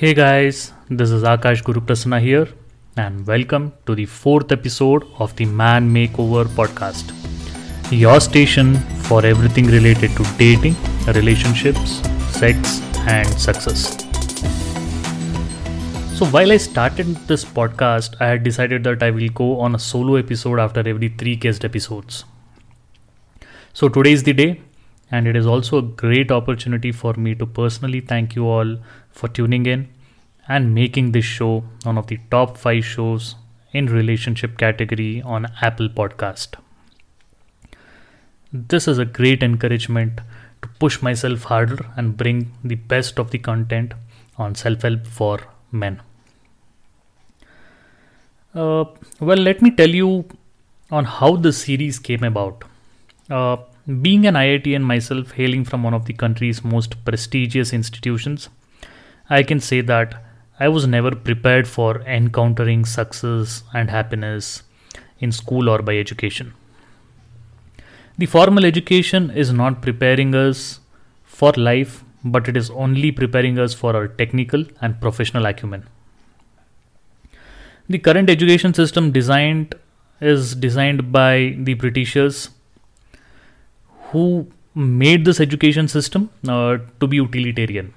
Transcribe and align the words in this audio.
Hey 0.00 0.14
guys, 0.14 0.72
this 0.88 1.10
is 1.10 1.24
Akash 1.24 1.64
Guru 1.64 1.80
Prasanna 1.80 2.20
here, 2.20 2.46
and 2.96 3.26
welcome 3.26 3.72
to 3.84 3.96
the 3.96 4.04
fourth 4.06 4.52
episode 4.52 5.04
of 5.18 5.34
the 5.34 5.44
Man 5.44 5.90
Makeover 5.92 6.44
podcast. 6.58 7.10
Your 7.90 8.20
station 8.20 8.76
for 9.08 9.26
everything 9.26 9.66
related 9.66 10.12
to 10.18 10.22
dating, 10.38 10.76
relationships, 11.16 11.96
sex, 12.30 12.80
and 13.08 13.28
success. 13.46 13.88
So, 16.16 16.26
while 16.26 16.52
I 16.52 16.58
started 16.58 17.16
this 17.32 17.44
podcast, 17.44 18.14
I 18.20 18.28
had 18.28 18.44
decided 18.44 18.84
that 18.84 19.02
I 19.02 19.10
will 19.10 19.28
go 19.30 19.58
on 19.58 19.74
a 19.74 19.80
solo 19.80 20.14
episode 20.14 20.60
after 20.60 20.88
every 20.88 21.08
three 21.08 21.34
guest 21.34 21.64
episodes. 21.64 22.24
So, 23.72 23.88
today 23.88 24.12
is 24.12 24.22
the 24.22 24.32
day, 24.32 24.60
and 25.10 25.26
it 25.26 25.36
is 25.36 25.46
also 25.46 25.78
a 25.78 25.82
great 25.82 26.30
opportunity 26.30 26.92
for 26.92 27.14
me 27.14 27.34
to 27.34 27.46
personally 27.46 28.00
thank 28.00 28.34
you 28.34 28.46
all 28.46 28.76
for 29.10 29.28
tuning 29.28 29.66
in 29.66 29.88
and 30.48 30.74
making 30.74 31.12
this 31.12 31.24
show 31.24 31.64
one 31.84 31.98
of 31.98 32.06
the 32.06 32.18
top 32.30 32.56
5 32.56 32.84
shows 32.84 33.34
in 33.72 33.86
relationship 33.86 34.56
category 34.58 35.22
on 35.22 35.46
Apple 35.60 35.88
Podcast. 35.88 36.56
This 38.52 38.88
is 38.88 38.98
a 38.98 39.04
great 39.04 39.42
encouragement 39.42 40.20
to 40.62 40.68
push 40.80 41.02
myself 41.02 41.44
harder 41.44 41.78
and 41.96 42.16
bring 42.16 42.52
the 42.64 42.76
best 42.76 43.18
of 43.18 43.30
the 43.30 43.38
content 43.38 43.92
on 44.36 44.54
self-help 44.54 45.06
for 45.06 45.40
men. 45.70 46.00
Uh, 48.54 48.84
well, 49.20 49.36
let 49.36 49.60
me 49.60 49.70
tell 49.70 49.88
you 49.88 50.24
on 50.90 51.04
how 51.04 51.36
the 51.36 51.52
series 51.52 51.98
came 51.98 52.24
about. 52.24 52.64
Uh, 53.28 53.58
being 53.88 54.26
an 54.26 54.34
IITian 54.34 54.82
myself, 54.82 55.32
hailing 55.32 55.64
from 55.64 55.82
one 55.82 55.94
of 55.94 56.04
the 56.04 56.12
country's 56.12 56.62
most 56.62 57.02
prestigious 57.06 57.72
institutions, 57.72 58.50
I 59.30 59.42
can 59.42 59.60
say 59.60 59.80
that 59.80 60.22
I 60.60 60.68
was 60.68 60.86
never 60.86 61.14
prepared 61.14 61.66
for 61.66 62.02
encountering 62.02 62.84
success 62.84 63.62
and 63.72 63.90
happiness 63.90 64.62
in 65.20 65.32
school 65.32 65.70
or 65.70 65.80
by 65.80 65.96
education. 65.96 66.52
The 68.18 68.26
formal 68.26 68.66
education 68.66 69.30
is 69.30 69.52
not 69.52 69.80
preparing 69.80 70.34
us 70.34 70.80
for 71.24 71.52
life, 71.52 72.04
but 72.22 72.46
it 72.46 72.56
is 72.56 72.68
only 72.70 73.10
preparing 73.10 73.58
us 73.58 73.72
for 73.72 73.96
our 73.96 74.08
technical 74.08 74.64
and 74.82 75.00
professional 75.00 75.46
acumen. 75.46 75.88
The 77.88 77.98
current 77.98 78.28
education 78.28 78.74
system 78.74 79.12
designed 79.12 79.74
is 80.20 80.54
designed 80.54 81.10
by 81.10 81.56
the 81.58 81.74
Britishers 81.74 82.50
who 84.10 84.46
made 84.74 85.24
this 85.24 85.40
education 85.40 85.88
system 85.88 86.30
uh, 86.48 86.78
to 87.00 87.06
be 87.06 87.16
utilitarian. 87.16 87.92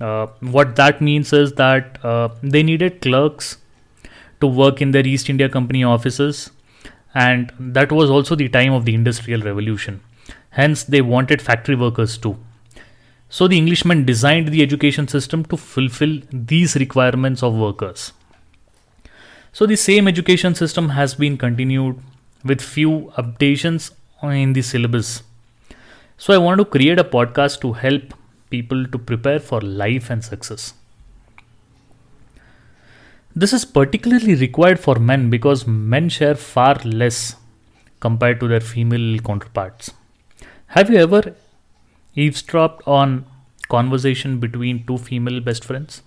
Uh, 0.00 0.26
what 0.40 0.76
that 0.76 1.00
means 1.00 1.32
is 1.32 1.52
that 1.54 2.04
uh, 2.04 2.28
they 2.42 2.62
needed 2.62 3.00
clerks 3.00 3.56
to 4.40 4.46
work 4.46 4.82
in 4.82 4.90
their 4.90 5.06
East 5.06 5.30
India 5.30 5.48
Company 5.48 5.82
offices, 5.82 6.50
and 7.14 7.52
that 7.58 7.90
was 7.90 8.10
also 8.10 8.34
the 8.34 8.48
time 8.48 8.72
of 8.72 8.84
the 8.84 8.94
Industrial 8.94 9.40
Revolution. 9.40 10.00
Hence, 10.50 10.84
they 10.84 11.00
wanted 11.00 11.40
factory 11.40 11.74
workers 11.74 12.18
too. 12.18 12.36
So, 13.28 13.48
the 13.48 13.56
Englishmen 13.56 14.04
designed 14.04 14.48
the 14.48 14.62
education 14.62 15.08
system 15.08 15.44
to 15.46 15.56
fulfill 15.56 16.20
these 16.30 16.76
requirements 16.76 17.42
of 17.42 17.54
workers. 17.54 18.12
So, 19.52 19.66
the 19.66 19.76
same 19.76 20.06
education 20.06 20.54
system 20.54 20.90
has 20.90 21.14
been 21.14 21.38
continued 21.38 21.98
with 22.44 22.60
few 22.60 23.12
updations 23.16 23.90
in 24.22 24.52
the 24.52 24.62
syllabus 24.62 25.22
so 26.18 26.32
I 26.34 26.38
wanted 26.38 26.64
to 26.64 26.70
create 26.70 26.98
a 26.98 27.04
podcast 27.04 27.60
to 27.60 27.72
help 27.72 28.14
people 28.50 28.86
to 28.86 28.98
prepare 28.98 29.38
for 29.38 29.60
life 29.60 30.10
and 30.10 30.24
success. 30.24 30.74
This 33.34 33.52
is 33.52 33.66
particularly 33.66 34.34
required 34.34 34.80
for 34.80 34.94
men 34.94 35.28
because 35.28 35.66
men 35.66 36.08
share 36.08 36.34
far 36.34 36.76
less 36.84 37.36
compared 38.00 38.40
to 38.40 38.48
their 38.48 38.60
female 38.60 39.18
counterparts. 39.18 39.90
Have 40.68 40.90
you 40.90 40.96
ever 40.96 41.34
eavesdropped 42.14 42.86
on 42.86 43.26
conversation 43.68 44.40
between 44.40 44.86
two 44.86 44.96
female 44.96 45.40
best 45.40 45.64
friends? 45.64 46.02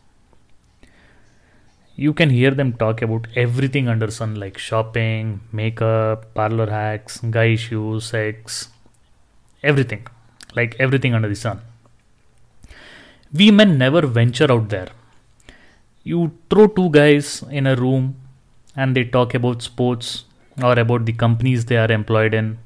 You 1.96 2.14
can 2.14 2.30
hear 2.32 2.52
them 2.52 2.74
talk 2.74 3.02
about 3.04 3.28
everything 3.36 3.88
under 3.88 4.10
sun 4.10 4.36
like 4.36 4.58
shopping, 4.58 5.42
makeup, 5.52 6.34
parlor 6.34 6.70
hacks, 6.70 7.20
guy 7.20 7.46
issues, 7.46 8.06
sex, 8.06 8.70
everything, 9.64 10.06
like 10.56 10.76
everything 10.80 11.14
under 11.14 11.30
the 11.30 11.36
sun. 11.36 11.62
We 13.34 13.52
men 13.52 13.78
never 13.78 14.06
venture 14.08 14.52
out 14.52 14.70
there. 14.70 14.90
You 16.04 16.32
throw 16.50 16.68
two 16.68 16.90
guys 16.90 17.44
in 17.52 17.68
a 17.68 17.76
room 17.76 18.16
and 18.76 18.96
they 18.96 19.04
talk 19.04 19.34
about 19.34 19.62
sports 19.62 20.26
or 20.64 20.78
about 20.80 21.06
the 21.06 21.14
companies 21.14 21.66
they 21.66 21.78
are 21.78 21.92
employed 21.92 22.34
in, 22.34 22.58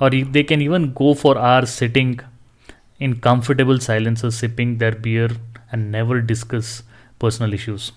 or 0.00 0.10
they 0.10 0.42
can 0.42 0.60
even 0.60 0.92
go 0.92 1.14
for 1.14 1.38
hours 1.38 1.70
sitting 1.70 2.20
in 2.98 3.20
comfortable 3.20 3.78
silences, 3.78 4.36
sipping 4.36 4.78
their 4.78 4.92
beer 4.92 5.30
and 5.70 5.92
never 5.92 6.20
discuss 6.20 6.82
personal 7.18 7.54
issues, 7.54 7.92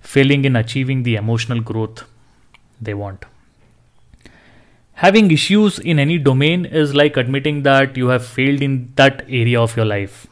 failing 0.00 0.44
in 0.44 0.56
achieving 0.56 1.02
the 1.02 1.16
emotional 1.16 1.60
growth 1.60 2.04
they 2.80 2.94
want 2.94 3.24
having 5.00 5.30
issues 5.30 5.78
in 5.78 6.00
any 6.00 6.18
domain 6.18 6.64
is 6.64 6.92
like 6.92 7.16
admitting 7.16 7.62
that 7.62 7.96
you 7.96 8.08
have 8.08 8.24
failed 8.26 8.60
in 8.60 8.92
that 8.96 9.20
area 9.28 9.60
of 9.60 9.76
your 9.76 9.84
life. 9.86 10.26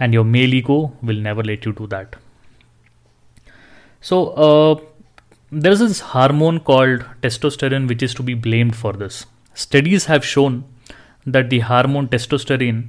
And 0.00 0.14
your 0.14 0.24
male 0.24 0.54
ego 0.54 0.92
will 1.02 1.16
never 1.16 1.42
let 1.42 1.66
you 1.66 1.72
do 1.72 1.86
that. 1.88 2.16
So 4.00 4.28
uh, 4.44 4.80
there's 5.50 5.80
this 5.80 6.00
hormone 6.00 6.60
called 6.60 7.04
testosterone 7.22 7.86
which 7.86 8.02
is 8.02 8.14
to 8.14 8.22
be 8.22 8.32
blamed 8.32 8.74
for 8.76 8.94
this. 8.94 9.26
Studies 9.52 10.06
have 10.06 10.24
shown 10.24 10.64
that 11.26 11.50
the 11.50 11.58
hormone 11.58 12.08
testosterone 12.08 12.86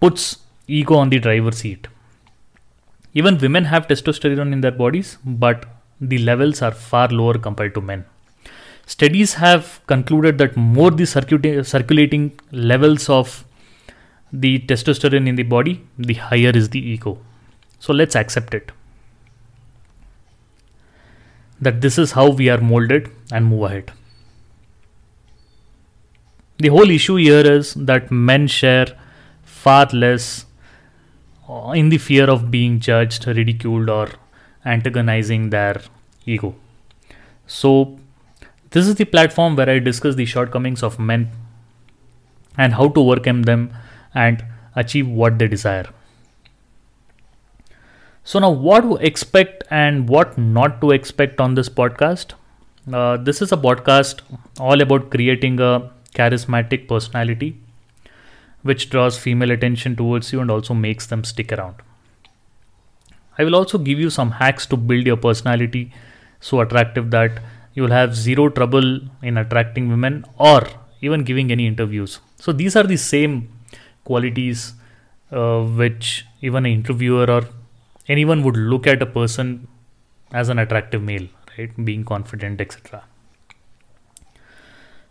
puts 0.00 0.38
ego 0.68 0.94
on 0.94 1.10
the 1.10 1.18
driver's 1.18 1.58
seat. 1.58 1.88
Even 3.14 3.38
women 3.38 3.64
have 3.64 3.88
testosterone 3.88 4.52
in 4.52 4.60
their 4.60 4.78
bodies 4.84 5.18
but 5.24 5.66
the 6.00 6.18
levels 6.18 6.62
are 6.62 6.70
far 6.70 7.08
lower 7.08 7.36
compared 7.36 7.74
to 7.74 7.80
men 7.80 8.04
studies 8.92 9.34
have 9.34 9.80
concluded 9.86 10.38
that 10.38 10.56
more 10.56 10.90
the 10.90 11.06
circulating 11.06 12.32
levels 12.50 13.08
of 13.08 13.44
the 14.32 14.58
testosterone 14.60 15.28
in 15.28 15.36
the 15.36 15.42
body, 15.42 15.84
the 15.98 16.14
higher 16.14 16.50
is 16.50 16.70
the 16.70 16.80
ego. 16.80 17.18
So 17.78 17.92
let's 17.92 18.16
accept 18.16 18.54
it. 18.54 18.72
That 21.60 21.80
this 21.82 21.98
is 21.98 22.12
how 22.12 22.30
we 22.30 22.48
are 22.48 22.60
molded 22.60 23.10
and 23.30 23.46
move 23.46 23.64
ahead. 23.64 23.92
The 26.58 26.68
whole 26.68 26.90
issue 26.90 27.16
here 27.16 27.46
is 27.46 27.74
that 27.74 28.10
men 28.10 28.46
share 28.46 28.86
far 29.44 29.86
less 29.92 30.46
uh, 31.48 31.72
in 31.72 31.90
the 31.90 31.98
fear 31.98 32.24
of 32.30 32.50
being 32.50 32.80
judged, 32.80 33.26
ridiculed, 33.26 33.90
or 33.90 34.08
antagonizing 34.64 35.50
their 35.50 35.82
ego. 36.26 36.54
So 37.46 37.98
this 38.70 38.86
is 38.86 38.94
the 38.96 39.04
platform 39.04 39.56
where 39.56 39.68
I 39.68 39.78
discuss 39.78 40.14
the 40.14 40.26
shortcomings 40.26 40.82
of 40.82 40.98
men 40.98 41.30
and 42.56 42.74
how 42.74 42.88
to 42.88 43.00
overcome 43.00 43.42
them 43.44 43.72
and 44.14 44.44
achieve 44.74 45.08
what 45.08 45.38
they 45.38 45.48
desire. 45.48 45.86
So, 48.24 48.38
now 48.38 48.50
what 48.50 48.82
to 48.82 48.96
expect 48.96 49.64
and 49.70 50.08
what 50.08 50.36
not 50.36 50.80
to 50.82 50.90
expect 50.90 51.40
on 51.40 51.54
this 51.54 51.68
podcast? 51.68 52.34
Uh, 52.92 53.16
this 53.16 53.40
is 53.40 53.52
a 53.52 53.56
podcast 53.56 54.20
all 54.60 54.80
about 54.82 55.10
creating 55.10 55.60
a 55.60 55.90
charismatic 56.14 56.88
personality 56.88 57.58
which 58.62 58.90
draws 58.90 59.18
female 59.18 59.50
attention 59.50 59.96
towards 59.96 60.32
you 60.32 60.40
and 60.40 60.50
also 60.50 60.74
makes 60.74 61.06
them 61.06 61.24
stick 61.24 61.52
around. 61.52 61.76
I 63.38 63.44
will 63.44 63.54
also 63.54 63.78
give 63.78 63.98
you 63.98 64.10
some 64.10 64.32
hacks 64.32 64.66
to 64.66 64.76
build 64.76 65.06
your 65.06 65.16
personality 65.16 65.92
so 66.40 66.60
attractive 66.60 67.10
that 67.12 67.40
you 67.78 67.84
will 67.84 67.96
have 68.00 68.14
zero 68.26 68.44
trouble 68.58 68.88
in 69.30 69.36
attracting 69.42 69.88
women 69.94 70.24
or 70.36 70.60
even 71.00 71.22
giving 71.30 71.52
any 71.56 71.66
interviews. 71.72 72.18
So 72.44 72.52
these 72.60 72.74
are 72.74 72.86
the 72.92 72.96
same 72.96 73.34
qualities 74.04 74.72
uh, 75.30 75.60
which 75.80 76.24
even 76.40 76.66
an 76.66 76.72
interviewer 76.72 77.26
or 77.36 77.42
anyone 78.08 78.42
would 78.42 78.56
look 78.56 78.86
at 78.86 79.02
a 79.02 79.06
person 79.06 79.68
as 80.32 80.48
an 80.48 80.58
attractive 80.58 81.02
male, 81.02 81.28
right? 81.56 81.84
Being 81.84 82.04
confident, 82.04 82.60
etc. 82.60 83.04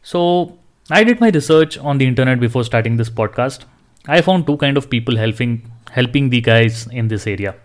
So 0.03 0.57
I 0.89 1.03
did 1.03 1.21
my 1.21 1.29
research 1.29 1.77
on 1.77 1.97
the 1.99 2.07
internet 2.07 2.39
before 2.39 2.65
starting 2.65 2.97
this 2.97 3.09
podcast. 3.09 3.63
I 4.07 4.21
found 4.21 4.45
two 4.47 4.57
kind 4.57 4.77
of 4.77 4.89
people 4.89 5.17
helping 5.17 5.71
helping 5.91 6.29
the 6.29 6.41
guys 6.41 6.87
in 6.87 7.07
this 7.07 7.27
area. 7.27 7.55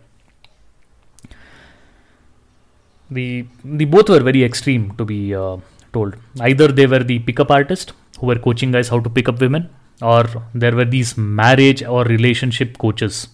The 3.18 3.46
the 3.64 3.84
both 3.84 4.08
were 4.08 4.20
very 4.20 4.42
extreme 4.44 4.90
to 4.98 5.04
be 5.04 5.34
uh, 5.34 5.56
told 5.92 6.16
either 6.40 6.68
they 6.68 6.86
were 6.86 7.04
the 7.12 7.18
pickup 7.28 7.50
artist 7.50 7.92
who 8.18 8.26
were 8.26 8.40
coaching 8.48 8.72
guys 8.72 8.88
how 8.88 9.00
to 9.06 9.10
pick 9.10 9.28
up 9.28 9.40
women 9.40 9.68
or 10.00 10.24
there 10.54 10.74
were 10.74 10.88
these 10.96 11.16
marriage 11.16 11.82
or 11.82 12.04
relationship 12.04 12.78
coaches 12.78 13.28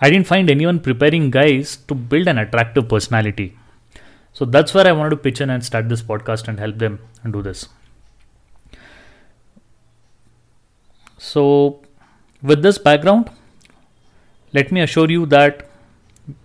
I 0.00 0.10
didn't 0.10 0.26
find 0.26 0.50
anyone 0.50 0.80
preparing 0.80 1.30
guys 1.30 1.76
to 1.88 1.94
build 1.94 2.28
an 2.28 2.38
attractive 2.38 2.88
personality. 2.88 3.56
So 4.32 4.44
that's 4.44 4.74
where 4.74 4.86
I 4.86 4.92
wanted 4.92 5.10
to 5.10 5.16
pitch 5.16 5.40
in 5.40 5.48
and 5.48 5.64
start 5.64 5.88
this 5.88 6.02
podcast 6.02 6.48
and 6.48 6.60
help 6.60 6.78
them 6.78 6.98
and 7.24 7.32
do 7.32 7.40
this. 7.40 7.68
So, 11.16 11.80
with 12.42 12.62
this 12.62 12.76
background, 12.76 13.30
let 14.52 14.70
me 14.70 14.82
assure 14.82 15.10
you 15.10 15.24
that 15.26 15.66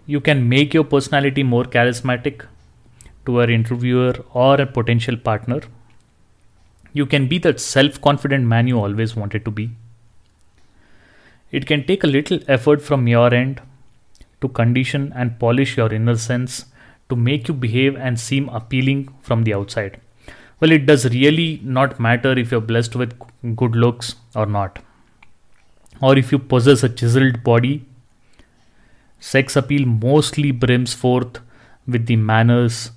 you 0.06 0.20
can 0.20 0.48
make 0.48 0.74
your 0.74 0.84
personality 0.84 1.44
more 1.44 1.64
charismatic 1.64 2.46
to 3.26 3.40
an 3.40 3.50
interviewer 3.50 4.14
or 4.34 4.60
a 4.60 4.66
potential 4.66 5.18
partner. 5.18 5.62
You 6.94 7.06
can 7.06 7.28
be 7.28 7.38
that 7.40 7.60
self 7.60 8.02
confident 8.02 8.46
man 8.46 8.68
you 8.68 8.80
always 8.80 9.16
wanted 9.16 9.46
to 9.46 9.52
be. 9.52 9.72
It 11.52 11.66
can 11.66 11.86
take 11.86 12.04
a 12.04 12.08
little 12.08 12.40
effort 12.48 12.82
from 12.82 13.08
your 13.08 13.34
end 13.34 13.62
to 14.42 14.48
condition 14.50 15.12
and 15.16 15.40
polish 15.40 15.78
your 15.78 15.94
inner 15.94 16.16
sense 16.16 16.66
to 17.10 17.16
make 17.16 17.48
you 17.48 17.54
behave 17.54 17.96
and 17.96 18.20
seem 18.20 18.50
appealing 18.50 19.14
from 19.22 19.44
the 19.44 19.54
outside. 19.54 20.00
Well, 20.60 20.72
it 20.72 20.86
does 20.86 21.06
really 21.06 21.60
not 21.64 22.00
matter 22.00 22.38
if 22.38 22.52
you're 22.52 22.62
blessed 22.62 22.96
with 22.96 23.18
good 23.56 23.76
looks 23.76 24.16
or 24.36 24.46
not, 24.46 24.80
or 26.02 26.18
if 26.18 26.32
you 26.32 26.40
possess 26.40 26.84
a 26.84 26.90
chiseled 26.90 27.44
body. 27.44 27.86
Sex 29.22 29.56
appeal 29.56 29.86
mostly 29.86 30.50
brims 30.50 30.96
forth 30.96 31.40
with 31.88 32.08
the 32.08 32.16
manners, 32.16 32.90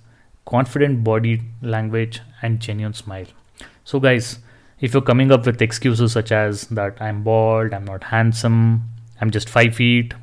confident 0.47 1.05
body 1.05 1.43
language, 1.61 2.23
and 2.41 2.61
genuine 2.61 2.95
smile. 2.95 3.27
So, 3.85 4.01
guys, 4.01 4.39
if 4.81 4.95
you're 4.95 5.03
coming 5.03 5.31
up 5.31 5.45
with 5.45 5.61
excuses 5.61 6.13
such 6.13 6.33
as 6.33 6.67
that 6.69 7.01
I'm 7.01 7.23
bald, 7.23 7.75
I'm 7.75 7.85
not 7.85 8.05
handsome, 8.05 8.89
I'm 9.21 9.31
just 9.31 9.51
five 9.51 9.75
feet, 9.77 10.15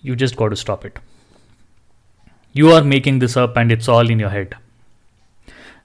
you 0.00 0.16
just 0.16 0.36
got 0.36 0.48
to 0.48 0.56
stop 0.56 0.84
it. 0.84 0.98
You 2.52 2.72
are 2.72 2.82
making 2.82 3.20
this 3.20 3.36
up 3.36 3.56
and 3.56 3.70
it's 3.70 3.88
all 3.88 4.10
in 4.10 4.18
your 4.18 4.30
head. 4.30 4.56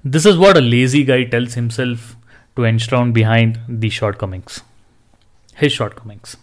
This 0.04 0.26
is 0.26 0.38
what 0.38 0.58
a 0.58 0.62
lazy 0.62 1.04
guy 1.04 1.24
tells 1.26 1.54
himself 1.54 2.16
to 2.56 2.66
enshrine 2.66 3.12
behind 3.12 3.60
the 3.68 3.90
shortcomings. 3.90 4.62
His 5.54 5.72
shortcomings. 5.72 6.36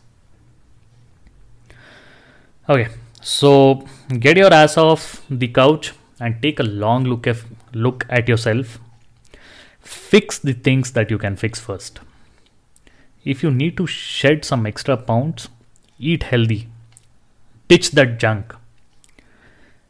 Okay, 2.68 2.88
so 3.20 3.84
get 4.20 4.36
your 4.36 4.52
ass 4.52 4.76
off 4.76 5.24
the 5.28 5.48
couch 5.48 5.92
and 6.20 6.40
take 6.40 6.60
a 6.60 6.62
long 6.62 7.04
look 7.04 7.26
at, 7.26 7.36
look 7.74 8.06
at 8.08 8.28
yourself 8.28 8.78
fix 9.84 10.38
the 10.38 10.54
things 10.54 10.92
that 10.92 11.10
you 11.10 11.18
can 11.18 11.36
fix 11.36 11.60
first. 11.60 12.00
If 13.24 13.42
you 13.42 13.50
need 13.50 13.76
to 13.76 13.86
shed 13.86 14.44
some 14.44 14.66
extra 14.66 14.96
pounds, 14.96 15.48
eat 15.98 16.24
healthy, 16.24 16.68
ditch 17.68 17.90
that 17.92 18.18
junk, 18.18 18.54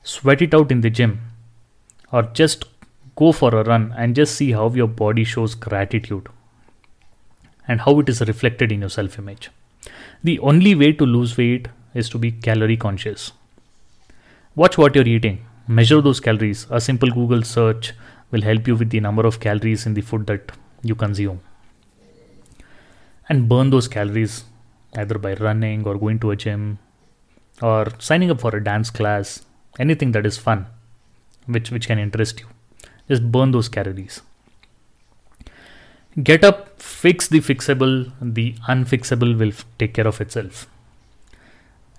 sweat 0.02 0.42
it 0.42 0.54
out 0.54 0.70
in 0.70 0.80
the 0.80 0.90
gym, 0.90 1.20
or 2.12 2.22
just 2.22 2.64
go 3.16 3.32
for 3.32 3.54
a 3.54 3.64
run 3.64 3.94
and 3.96 4.16
just 4.16 4.34
see 4.34 4.52
how 4.52 4.68
your 4.70 4.88
body 4.88 5.24
shows 5.24 5.54
gratitude 5.54 6.28
and 7.66 7.80
how 7.80 7.98
it 8.00 8.08
is 8.08 8.20
reflected 8.22 8.70
in 8.72 8.80
your 8.80 8.90
self 8.90 9.18
image. 9.18 9.50
The 10.22 10.38
only 10.40 10.74
way 10.74 10.92
to 10.92 11.06
lose 11.06 11.36
weight 11.36 11.68
is 11.94 12.08
to 12.10 12.18
be 12.18 12.32
calorie 12.32 12.76
conscious. 12.76 13.32
Watch 14.56 14.78
what 14.78 14.94
you're 14.94 15.06
eating, 15.06 15.44
measure 15.66 16.00
those 16.00 16.20
calories. 16.20 16.66
A 16.70 16.80
simple 16.80 17.10
Google 17.10 17.42
search 17.42 17.92
will 18.30 18.42
help 18.42 18.68
you 18.68 18.76
with 18.76 18.90
the 18.90 19.00
number 19.00 19.26
of 19.26 19.40
calories 19.40 19.86
in 19.86 19.94
the 19.94 20.00
food 20.00 20.26
that 20.26 20.52
you 20.82 20.94
consume. 20.94 21.40
And 23.28 23.48
burn 23.48 23.70
those 23.70 23.88
calories 23.88 24.44
either 24.96 25.18
by 25.18 25.34
running 25.34 25.86
or 25.86 25.96
going 25.96 26.18
to 26.20 26.30
a 26.30 26.36
gym 26.36 26.78
or 27.62 27.86
signing 27.98 28.30
up 28.30 28.40
for 28.40 28.54
a 28.56 28.62
dance 28.62 28.90
class, 28.90 29.44
anything 29.78 30.12
that 30.12 30.26
is 30.26 30.36
fun, 30.36 30.66
which, 31.46 31.70
which 31.70 31.86
can 31.86 31.98
interest 31.98 32.40
you. 32.40 32.46
Just 33.08 33.30
burn 33.30 33.50
those 33.50 33.68
calories. 33.68 34.20
Get 36.22 36.44
up, 36.44 36.80
fix 36.80 37.28
the 37.28 37.40
fixable, 37.40 38.12
the 38.20 38.54
unfixable 38.68 39.36
will 39.38 39.52
take 39.78 39.94
care 39.94 40.06
of 40.06 40.20
itself. 40.20 40.68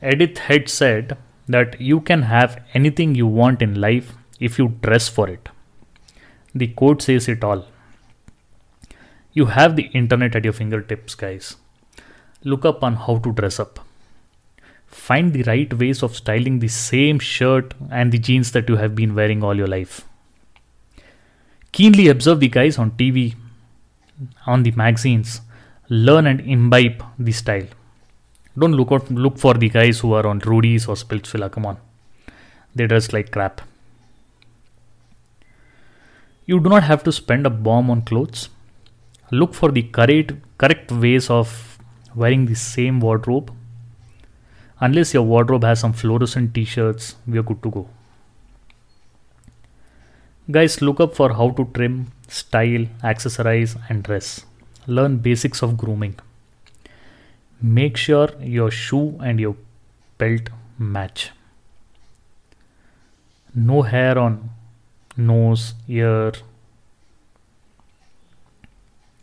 Edith 0.05 0.37
Head 0.37 0.69
said 0.69 1.17
that 1.47 1.79
you 1.81 1.99
can 1.99 2.23
have 2.23 2.63
anything 2.73 3.15
you 3.15 3.27
want 3.27 3.61
in 3.61 3.79
life 3.81 4.13
if 4.39 4.59
you 4.59 4.67
dress 4.81 5.07
for 5.09 5.27
it. 5.29 5.49
The 6.53 6.67
quote 6.67 7.01
says 7.01 7.27
it 7.27 7.43
all. 7.43 7.65
You 9.33 9.47
have 9.47 9.75
the 9.75 9.89
internet 9.93 10.35
at 10.35 10.43
your 10.43 10.53
fingertips, 10.53 11.15
guys. 11.15 11.55
Look 12.43 12.65
up 12.65 12.83
on 12.83 12.95
how 12.95 13.17
to 13.17 13.33
dress 13.33 13.59
up. 13.59 13.79
Find 14.87 15.33
the 15.33 15.43
right 15.43 15.73
ways 15.73 16.03
of 16.03 16.15
styling 16.15 16.59
the 16.59 16.67
same 16.67 17.19
shirt 17.19 17.73
and 17.89 18.11
the 18.11 18.19
jeans 18.19 18.51
that 18.51 18.69
you 18.69 18.77
have 18.77 18.95
been 18.95 19.15
wearing 19.15 19.43
all 19.43 19.55
your 19.55 19.67
life. 19.67 20.05
Keenly 21.71 22.07
observe 22.07 22.39
the 22.39 22.47
guys 22.47 22.77
on 22.77 22.91
TV, 22.91 23.35
on 24.45 24.63
the 24.63 24.71
magazines. 24.71 25.41
Learn 25.89 26.27
and 26.27 26.39
imbibe 26.41 27.03
the 27.19 27.31
style. 27.31 27.67
Don't 28.57 28.71
look 28.71 28.91
out, 28.91 29.11
look 29.11 29.37
for 29.37 29.53
the 29.53 29.69
guys 29.69 29.99
who 29.99 30.13
are 30.13 30.25
on 30.25 30.39
Roadies 30.39 30.87
or 30.87 30.95
Splitsvilla. 30.95 31.51
Come 31.51 31.65
on, 31.65 31.77
they 32.73 32.87
dress 32.87 33.11
like 33.11 33.31
crap. 33.31 33.61
You 36.45 36.59
do 36.59 36.69
not 36.69 36.83
have 36.83 37.03
to 37.03 37.11
spend 37.11 37.45
a 37.45 37.49
bomb 37.49 37.89
on 37.89 38.03
clothes. 38.03 38.49
Look 39.31 39.53
for 39.53 39.71
the 39.71 39.81
correct, 39.83 40.33
correct 40.57 40.91
ways 40.91 41.29
of 41.29 41.77
wearing 42.15 42.45
the 42.45 42.55
same 42.55 42.99
wardrobe. 42.99 43.51
Unless 44.79 45.13
your 45.13 45.23
wardrobe 45.23 45.63
has 45.63 45.79
some 45.79 45.93
fluorescent 45.93 46.53
t 46.53 46.63
shirts, 46.65 47.15
we 47.27 47.37
are 47.37 47.43
good 47.43 47.63
to 47.63 47.71
go. 47.71 47.89
Guys, 50.51 50.81
look 50.81 50.99
up 50.99 51.15
for 51.15 51.33
how 51.33 51.49
to 51.49 51.65
trim, 51.73 52.11
style, 52.27 52.85
accessorize, 53.03 53.75
and 53.89 54.03
dress. 54.03 54.45
Learn 54.85 55.17
basics 55.17 55.63
of 55.63 55.75
grooming. 55.75 56.19
Make 57.61 57.97
sure 57.97 58.29
your 58.39 58.69
shoe 58.71 59.17
and 59.23 59.39
your 59.39 59.55
belt 60.17 60.49
match. 60.77 61.31
No 63.53 63.81
hair 63.83 64.17
on 64.17 64.49
nose, 65.17 65.73
ear. 65.87 66.33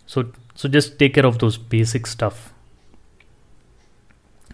So, 0.06 0.32
so 0.54 0.68
just 0.68 0.98
take 0.98 1.14
care 1.14 1.26
of 1.26 1.38
those 1.38 1.58
basic 1.58 2.06
stuff. 2.06 2.52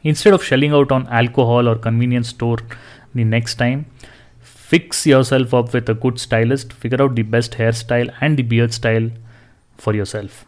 Instead 0.03 0.33
of 0.33 0.45
shelling 0.45 0.73
out 0.73 0.93
on 0.93 1.07
alcohol 1.09 1.69
or 1.69 1.77
convenience 1.77 2.29
store 2.29 2.59
the 3.15 3.25
next 3.25 3.57
time, 3.57 3.87
fix 4.41 5.07
yourself 5.07 5.55
up 5.55 5.73
with 5.73 5.89
a 5.89 5.95
good 5.95 6.21
stylist, 6.21 6.73
figure 6.73 7.03
out 7.03 7.15
the 7.15 7.23
best 7.23 7.53
hairstyle 7.53 8.13
and 8.21 8.37
the 8.37 8.43
beard 8.43 8.73
style 8.73 9.11
for 9.77 9.95
yourself. 9.95 10.45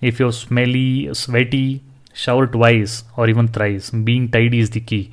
If 0.00 0.18
you're 0.18 0.32
smelly, 0.32 1.12
sweaty, 1.14 1.82
shower 2.22 2.46
twice 2.46 3.04
or 3.16 3.28
even 3.28 3.48
thrice. 3.48 3.90
Being 4.08 4.30
tidy 4.30 4.60
is 4.64 4.70
the 4.70 4.80
key. 4.80 5.12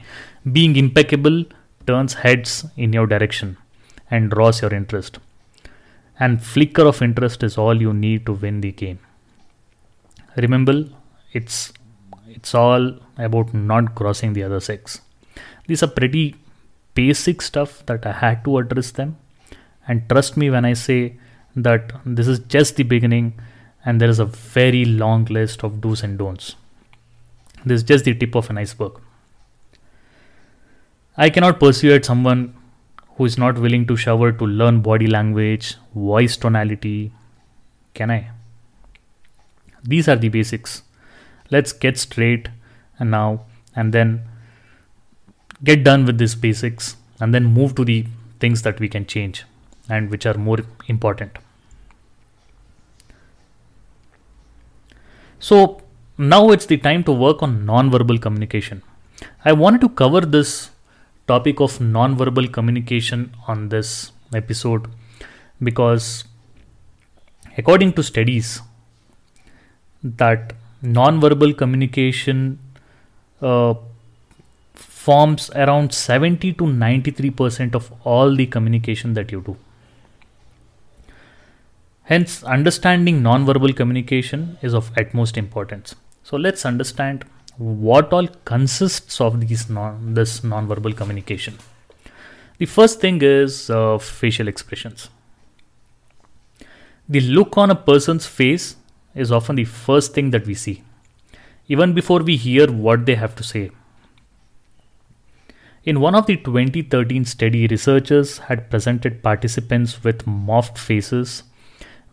Being 0.57 0.75
impeccable 0.75 1.45
turns 1.87 2.13
heads 2.23 2.65
in 2.77 2.93
your 2.93 3.07
direction 3.07 3.57
and 4.09 4.31
draws 4.31 4.61
your 4.61 4.73
interest. 4.73 5.19
And 6.19 6.43
flicker 6.43 6.85
of 6.91 7.01
interest 7.01 7.43
is 7.43 7.57
all 7.57 7.81
you 7.85 7.93
need 7.93 8.25
to 8.27 8.33
win 8.33 8.61
the 8.61 8.71
game. 8.71 8.99
Remember, 10.37 10.75
it's 11.33 11.73
it's 12.27 12.55
all 12.55 12.85
about 13.17 13.53
not 13.53 13.95
crossing 13.95 14.33
the 14.33 14.43
other 14.43 14.59
sex. 14.59 15.01
These 15.67 15.83
are 15.83 15.91
pretty 15.99 16.35
basic 16.95 17.41
stuff 17.41 17.85
that 17.87 18.05
I 18.05 18.13
had 18.13 18.43
to 18.45 18.57
address 18.57 18.91
them. 18.91 19.17
And 19.87 20.07
trust 20.09 20.37
me 20.37 20.49
when 20.49 20.65
I 20.65 20.73
say 20.73 21.17
that 21.55 21.91
this 22.05 22.27
is 22.27 22.39
just 22.39 22.75
the 22.77 22.83
beginning 22.83 23.33
and 23.85 23.99
there 23.99 24.09
is 24.09 24.19
a 24.19 24.25
very 24.25 24.85
long 24.85 25.25
list 25.25 25.63
of 25.63 25.81
do's 25.81 26.03
and 26.03 26.17
don'ts. 26.17 26.55
This 27.65 27.77
is 27.77 27.83
just 27.83 28.05
the 28.05 28.13
tip 28.13 28.35
of 28.35 28.49
an 28.49 28.57
iceberg. 28.57 28.99
I 31.15 31.29
cannot 31.29 31.59
persuade 31.59 32.05
someone 32.05 32.55
who 33.15 33.25
is 33.25 33.37
not 33.37 33.59
willing 33.59 33.85
to 33.87 33.95
shower 33.95 34.31
to 34.31 34.45
learn 34.45 34.81
body 34.81 35.07
language, 35.07 35.75
voice 35.93 36.35
tonality. 36.35 37.11
Can 37.93 38.09
I? 38.09 38.31
These 39.83 40.07
are 40.07 40.15
the 40.15 40.29
basics. 40.29 40.81
Let's 41.51 41.71
get 41.71 41.97
straight 41.97 42.49
and 42.97 43.11
now 43.11 43.45
and 43.75 43.93
then 43.93 44.23
get 45.63 45.83
done 45.83 46.05
with 46.05 46.17
these 46.17 46.35
basics 46.35 46.95
and 47.19 47.33
then 47.33 47.45
move 47.45 47.75
to 47.75 47.85
the 47.85 48.05
things 48.39 48.63
that 48.63 48.79
we 48.79 48.89
can 48.89 49.05
change 49.05 49.45
and 49.89 50.09
which 50.09 50.25
are 50.25 50.33
more 50.33 50.59
important. 50.87 51.37
So 55.39 55.81
now 56.17 56.51
it's 56.51 56.65
the 56.65 56.77
time 56.77 57.03
to 57.05 57.11
work 57.11 57.41
on 57.41 57.65
non-verbal 57.65 58.19
communication. 58.19 58.83
I 59.43 59.53
wanted 59.53 59.81
to 59.81 59.89
cover 59.89 60.21
this 60.21 60.69
topic 61.27 61.59
of 61.59 61.79
non-verbal 61.81 62.49
communication 62.49 63.35
on 63.47 63.69
this 63.69 64.11
episode 64.33 64.87
because 65.61 66.25
according 67.57 67.93
to 67.93 68.03
studies 68.03 68.61
that 70.03 70.53
non-verbal 70.81 71.53
communication 71.53 72.59
uh, 73.41 73.73
forms 74.73 75.49
around 75.55 75.93
70 75.93 76.53
to 76.53 76.63
93% 76.65 77.75
of 77.75 77.91
all 78.03 78.35
the 78.35 78.45
communication 78.45 79.13
that 79.13 79.31
you 79.31 79.41
do. 79.41 79.57
Hence, 82.05 82.43
understanding 82.43 83.21
nonverbal 83.21 83.75
communication 83.75 84.57
is 84.61 84.73
of 84.73 84.91
utmost 84.97 85.37
importance. 85.37 85.95
So, 86.23 86.35
let's 86.35 86.65
understand 86.65 87.23
what 87.57 88.11
all 88.11 88.27
consists 88.45 89.21
of 89.21 89.39
these 89.39 89.69
non- 89.69 90.13
this 90.13 90.41
nonverbal 90.41 90.97
communication. 90.97 91.59
The 92.57 92.65
first 92.65 92.99
thing 92.99 93.21
is 93.21 93.69
uh, 93.69 93.97
facial 93.97 94.47
expressions. 94.47 95.09
The 97.07 97.21
look 97.21 97.57
on 97.57 97.71
a 97.71 97.75
person's 97.75 98.25
face 98.25 98.75
is 99.15 99.31
often 99.31 99.55
the 99.55 99.65
first 99.65 100.13
thing 100.13 100.31
that 100.31 100.45
we 100.45 100.55
see, 100.55 100.83
even 101.67 101.93
before 101.93 102.19
we 102.19 102.35
hear 102.35 102.71
what 102.71 103.05
they 103.05 103.15
have 103.15 103.35
to 103.35 103.43
say. 103.43 103.71
In 105.85 105.99
one 105.99 106.15
of 106.15 106.25
the 106.25 106.37
2013 106.37 107.25
study, 107.25 107.67
researchers 107.67 108.37
had 108.49 108.69
presented 108.69 109.21
participants 109.21 110.03
with 110.03 110.25
morphed 110.25 110.77
faces 110.77 111.43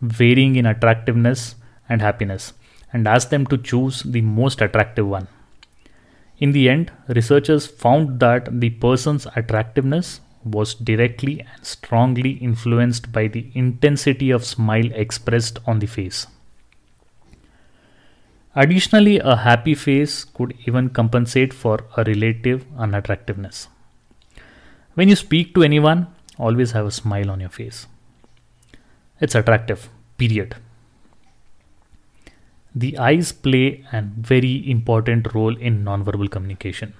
varying 0.01 0.55
in 0.55 0.65
attractiveness 0.65 1.55
and 1.87 2.01
happiness 2.01 2.53
and 2.91 3.07
asked 3.07 3.29
them 3.29 3.45
to 3.47 3.57
choose 3.57 4.03
the 4.03 4.21
most 4.21 4.61
attractive 4.61 5.07
one. 5.07 5.27
In 6.39 6.51
the 6.51 6.69
end, 6.69 6.91
researchers 7.07 7.67
found 7.67 8.19
that 8.19 8.59
the 8.59 8.71
person's 8.71 9.27
attractiveness 9.35 10.21
was 10.43 10.73
directly 10.73 11.41
and 11.41 11.65
strongly 11.65 12.31
influenced 12.31 13.11
by 13.11 13.27
the 13.27 13.51
intensity 13.53 14.31
of 14.31 14.43
smile 14.43 14.89
expressed 14.93 15.59
on 15.67 15.79
the 15.79 15.85
face. 15.85 16.25
Additionally, 18.55 19.19
a 19.19 19.35
happy 19.35 19.75
face 19.75 20.23
could 20.25 20.57
even 20.65 20.89
compensate 20.89 21.53
for 21.53 21.85
a 21.95 22.03
relative 22.03 22.65
unattractiveness. 22.77 23.69
When 24.95 25.07
you 25.07 25.15
speak 25.15 25.53
to 25.55 25.63
anyone, 25.63 26.07
always 26.37 26.71
have 26.71 26.85
a 26.85 26.91
smile 26.91 27.29
on 27.29 27.39
your 27.39 27.49
face. 27.49 27.87
It's 29.21 29.35
attractive, 29.35 29.89
period. 30.17 30.55
The 32.75 32.97
eyes 32.97 33.31
play 33.31 33.85
a 33.93 34.01
very 34.01 34.69
important 34.69 35.33
role 35.33 35.55
in 35.55 35.83
nonverbal 35.85 36.29
communication. 36.31 36.93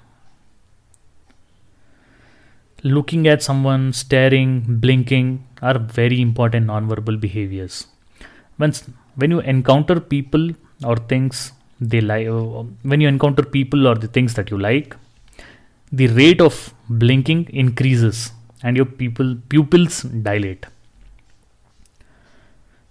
Looking 2.83 3.27
at 3.27 3.43
someone, 3.43 3.93
staring, 3.93 4.79
blinking 4.79 5.47
are 5.61 5.79
very 5.79 6.21
important 6.21 6.67
nonverbal 6.67 7.19
behaviors. 7.19 7.87
When, 8.57 8.73
when 9.15 9.31
you 9.31 9.39
encounter 9.41 9.99
people 9.99 10.51
or 10.83 10.95
things 10.95 11.51
they 11.81 11.99
like 11.99 12.27
uh, 12.27 12.63
when 12.83 13.01
you 13.01 13.07
encounter 13.07 13.43
people 13.43 13.87
or 13.87 13.95
the 13.95 14.07
things 14.07 14.35
that 14.35 14.51
you 14.51 14.57
like 14.57 14.95
the 15.91 16.07
rate 16.19 16.39
of 16.39 16.73
blinking 16.89 17.47
increases 17.63 18.31
and 18.61 18.77
your 18.77 18.85
people 18.85 19.35
pupils 19.49 20.03
dilate 20.27 20.65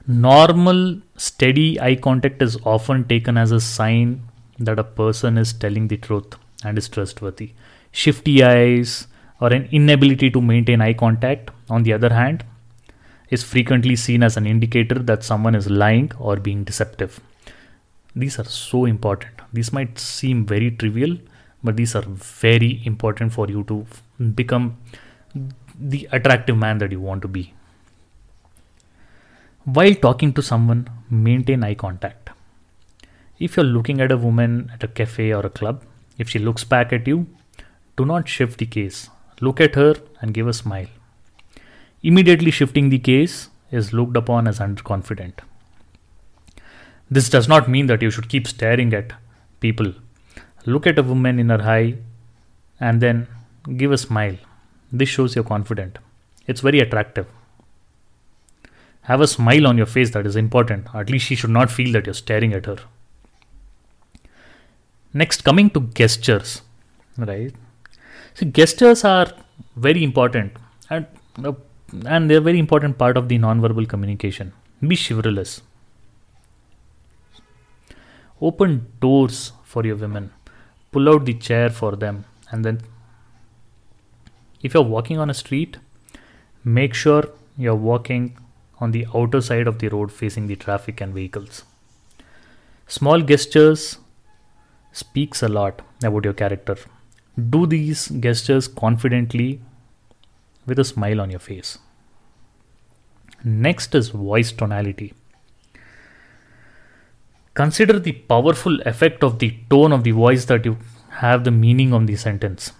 normal 0.06 1.00
steady 1.16 1.80
eye 1.80 1.94
contact 1.94 2.42
is 2.42 2.56
often 2.64 3.04
taken 3.04 3.36
as 3.36 3.52
a 3.52 3.60
sign 3.60 4.22
that 4.58 4.78
a 4.78 4.84
person 4.84 5.38
is 5.38 5.52
telling 5.52 5.88
the 5.88 5.96
truth 5.96 6.36
and 6.64 6.78
is 6.78 6.88
trustworthy 6.88 7.52
shifty 7.92 8.42
eyes 8.42 9.06
or 9.40 9.52
an 9.52 9.68
inability 9.72 10.30
to 10.30 10.40
maintain 10.40 10.80
eye 10.80 10.92
contact 10.92 11.50
on 11.68 11.82
the 11.82 11.92
other 11.92 12.12
hand 12.12 12.44
is 13.30 13.42
frequently 13.42 13.94
seen 13.94 14.22
as 14.22 14.36
an 14.36 14.46
indicator 14.46 14.98
that 14.98 15.22
someone 15.22 15.54
is 15.54 15.70
lying 15.70 16.10
or 16.18 16.36
being 16.36 16.64
deceptive 16.64 17.20
these 18.14 18.38
are 18.38 18.44
so 18.44 18.84
important. 18.86 19.32
These 19.52 19.72
might 19.72 19.98
seem 19.98 20.44
very 20.46 20.70
trivial, 20.70 21.16
but 21.62 21.76
these 21.76 21.94
are 21.94 22.02
very 22.02 22.82
important 22.84 23.32
for 23.32 23.48
you 23.48 23.64
to 23.64 23.86
become 24.34 24.78
the 25.78 26.08
attractive 26.12 26.56
man 26.56 26.78
that 26.78 26.90
you 26.90 27.00
want 27.00 27.22
to 27.22 27.28
be. 27.28 27.54
While 29.64 29.94
talking 29.94 30.32
to 30.32 30.42
someone, 30.42 30.88
maintain 31.10 31.62
eye 31.62 31.74
contact. 31.74 32.30
If 33.38 33.56
you're 33.56 33.64
looking 33.64 34.00
at 34.00 34.10
a 34.10 34.16
woman 34.16 34.70
at 34.72 34.82
a 34.82 34.88
cafe 34.88 35.32
or 35.32 35.44
a 35.44 35.50
club, 35.50 35.84
if 36.16 36.30
she 36.30 36.38
looks 36.38 36.64
back 36.64 36.94
at 36.94 37.06
you, 37.06 37.26
do 37.96 38.06
not 38.06 38.26
shift 38.26 38.58
the 38.58 38.64
gaze. 38.64 39.10
Look 39.42 39.60
at 39.60 39.74
her 39.74 39.96
and 40.22 40.32
give 40.32 40.48
a 40.48 40.54
smile. 40.54 40.86
Immediately 42.02 42.50
shifting 42.50 42.88
the 42.88 42.96
gaze 42.98 43.50
is 43.70 43.92
looked 43.92 44.16
upon 44.16 44.48
as 44.48 44.60
underconfident. 44.60 45.40
This 47.10 47.28
does 47.28 47.46
not 47.46 47.68
mean 47.68 47.86
that 47.86 48.00
you 48.00 48.10
should 48.10 48.30
keep 48.30 48.46
staring 48.46 48.94
at 48.94 49.12
people. 49.60 49.92
Look 50.64 50.86
at 50.86 50.98
a 50.98 51.02
woman 51.02 51.38
in 51.38 51.50
her 51.50 51.60
eye 51.60 51.98
and 52.78 53.02
then 53.02 53.26
give 53.76 53.92
a 53.92 53.98
smile. 53.98 54.36
This 54.90 55.10
shows 55.10 55.34
you're 55.34 55.44
confident. 55.44 55.98
It's 56.46 56.62
very 56.62 56.80
attractive. 56.80 57.26
Have 59.10 59.20
a 59.20 59.26
smile 59.26 59.66
on 59.66 59.76
your 59.76 59.86
face, 59.86 60.10
that 60.10 60.26
is 60.26 60.36
important. 60.36 60.86
At 60.94 61.10
least 61.10 61.26
she 61.26 61.34
should 61.34 61.50
not 61.50 61.70
feel 61.70 61.92
that 61.92 62.06
you're 62.06 62.14
staring 62.14 62.52
at 62.52 62.66
her. 62.66 62.76
Next, 65.12 65.42
coming 65.42 65.70
to 65.70 65.80
gestures, 66.02 66.62
right? 67.18 67.54
So, 68.34 68.46
gestures 68.46 69.04
are 69.04 69.32
very 69.76 70.04
important 70.04 70.52
and, 70.88 71.06
uh, 71.44 71.52
and 72.06 72.30
they're 72.30 72.38
a 72.38 72.48
very 72.52 72.60
important 72.60 72.98
part 72.98 73.16
of 73.16 73.28
the 73.28 73.38
nonverbal 73.38 73.88
communication. 73.88 74.52
Be 74.86 74.96
chivalrous 74.96 75.60
open 78.40 78.86
doors 79.00 79.52
for 79.64 79.84
your 79.84 79.96
women 79.96 80.30
pull 80.92 81.08
out 81.08 81.24
the 81.24 81.34
chair 81.34 81.68
for 81.68 81.94
them 81.96 82.24
and 82.50 82.64
then 82.64 82.80
if 84.62 84.74
you're 84.74 84.90
walking 84.96 85.18
on 85.18 85.30
a 85.30 85.34
street 85.34 85.76
make 86.64 86.94
sure 86.94 87.22
you're 87.56 87.82
walking 87.90 88.36
on 88.80 88.92
the 88.92 89.06
outer 89.14 89.40
side 89.40 89.66
of 89.66 89.78
the 89.78 89.88
road 89.88 90.10
facing 90.10 90.46
the 90.46 90.56
traffic 90.56 91.00
and 91.00 91.14
vehicles. 91.14 91.64
Small 92.86 93.20
gestures 93.20 93.98
speaks 94.92 95.42
a 95.42 95.48
lot 95.48 95.82
about 96.02 96.24
your 96.24 96.32
character. 96.32 96.76
Do 97.48 97.66
these 97.66 98.08
gestures 98.08 98.66
confidently 98.66 99.60
with 100.66 100.78
a 100.78 100.84
smile 100.84 101.20
on 101.20 101.30
your 101.30 101.38
face. 101.38 101.78
Next 103.44 103.94
is 103.94 104.08
voice 104.08 104.52
tonality. 104.52 105.14
Consider 107.54 107.98
the 107.98 108.12
powerful 108.12 108.80
effect 108.82 109.22
of 109.24 109.38
the 109.38 109.56
tone 109.70 109.92
of 109.92 110.04
the 110.04 110.10
voice 110.12 110.44
that 110.46 110.64
you 110.64 110.78
have 111.10 111.44
the 111.44 111.50
meaning 111.50 111.92
of 111.92 112.06
the 112.06 112.16
sentence. 112.16 112.72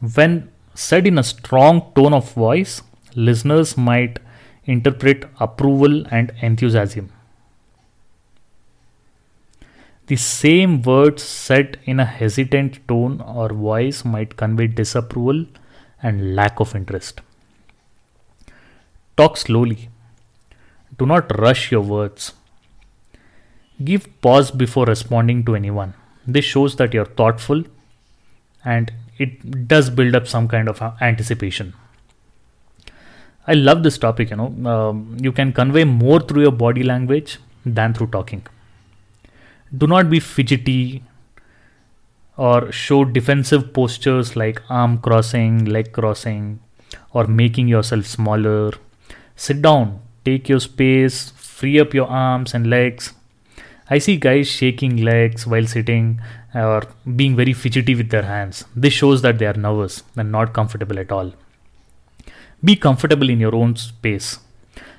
When 0.00 0.50
said 0.74 1.06
in 1.06 1.18
a 1.18 1.22
strong 1.22 1.92
tone 1.94 2.12
of 2.12 2.32
voice, 2.32 2.82
listeners 3.14 3.76
might 3.76 4.18
interpret 4.66 5.28
approval 5.40 6.06
and 6.10 6.32
enthusiasm. 6.40 7.12
The 10.06 10.16
same 10.16 10.82
words 10.82 11.22
said 11.22 11.78
in 11.84 11.98
a 11.98 12.04
hesitant 12.04 12.86
tone 12.86 13.20
or 13.22 13.48
voice 13.48 14.04
might 14.04 14.36
convey 14.36 14.66
disapproval 14.66 15.46
and 16.02 16.36
lack 16.36 16.60
of 16.60 16.74
interest. 16.74 17.22
Talk 19.16 19.36
slowly. 19.38 19.88
Do 20.98 21.06
not 21.06 21.38
rush 21.38 21.72
your 21.72 21.80
words. 21.80 22.34
Give 23.82 24.20
pause 24.20 24.50
before 24.50 24.84
responding 24.84 25.44
to 25.46 25.54
anyone. 25.56 25.94
This 26.26 26.44
shows 26.44 26.76
that 26.76 26.92
you're 26.92 27.06
thoughtful 27.06 27.64
and 28.64 28.92
it 29.18 29.68
does 29.68 29.88
build 29.88 30.14
up 30.14 30.26
some 30.26 30.48
kind 30.48 30.68
of 30.68 30.82
anticipation. 31.00 31.74
I 33.46 33.54
love 33.54 33.82
this 33.82 33.98
topic, 33.98 34.30
you 34.30 34.36
know. 34.36 34.70
Um, 34.70 35.16
you 35.20 35.32
can 35.32 35.52
convey 35.52 35.84
more 35.84 36.20
through 36.20 36.42
your 36.42 36.52
body 36.52 36.82
language 36.82 37.38
than 37.64 37.94
through 37.94 38.08
talking. 38.08 38.46
Do 39.76 39.86
not 39.86 40.08
be 40.08 40.20
fidgety 40.20 41.02
or 42.36 42.72
show 42.72 43.04
defensive 43.04 43.72
postures 43.72 44.34
like 44.36 44.62
arm 44.68 44.98
crossing, 44.98 45.64
leg 45.64 45.92
crossing, 45.92 46.60
or 47.12 47.26
making 47.26 47.68
yourself 47.68 48.06
smaller. 48.06 48.72
Sit 49.36 49.62
down, 49.62 50.00
take 50.24 50.48
your 50.48 50.60
space, 50.60 51.30
free 51.30 51.78
up 51.78 51.92
your 51.92 52.06
arms 52.06 52.54
and 52.54 52.68
legs, 52.68 53.12
I 53.90 53.98
see 53.98 54.16
guys 54.16 54.48
shaking 54.48 54.96
legs 54.96 55.46
while 55.46 55.66
sitting 55.66 56.20
or 56.54 56.84
being 57.16 57.36
very 57.36 57.52
fidgety 57.52 57.94
with 57.94 58.08
their 58.08 58.22
hands. 58.22 58.64
This 58.74 58.94
shows 58.94 59.20
that 59.20 59.38
they 59.38 59.46
are 59.46 59.52
nervous 59.52 60.02
and 60.16 60.32
not 60.32 60.54
comfortable 60.54 60.98
at 60.98 61.12
all. 61.12 61.34
Be 62.64 62.76
comfortable 62.76 63.28
in 63.28 63.40
your 63.40 63.54
own 63.54 63.76
space. 63.76 64.38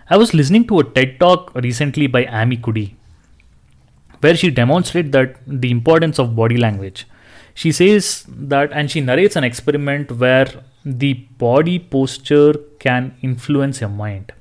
I 0.10 0.18
was 0.18 0.34
listening 0.34 0.68
to 0.68 0.80
a 0.80 0.84
TED 0.84 1.20
talk 1.20 1.54
recently 1.56 2.08
by 2.08 2.26
Amy 2.26 2.58
Cuddy, 2.58 2.96
where 4.20 4.36
she 4.36 4.52
demonstrated 4.52 5.12
that 5.14 5.38
the 5.48 5.72
importance 5.72 6.20
of 6.20 6.36
body 6.36 6.58
language. 6.58 7.08
She 7.56 7.72
says 7.72 8.26
that, 8.28 8.72
and 8.72 8.92
she 8.92 9.02
narrates 9.02 9.36
an 9.36 9.44
experiment 9.44 10.12
where 10.12 10.48
the 10.84 11.14
body 11.14 11.80
posture 11.80 12.54
can 12.80 13.16
influence 13.22 13.82
your 13.82 13.90
mind. 13.90 14.34